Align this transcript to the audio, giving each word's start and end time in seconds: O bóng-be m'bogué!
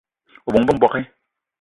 O 0.47 0.51
bóng-be 0.55 0.73
m'bogué! 0.75 1.01